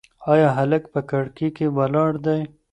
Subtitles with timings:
[0.31, 2.41] ایا هلک په کړکۍ کې ولاړ دی؟